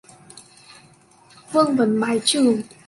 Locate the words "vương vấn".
1.51-1.95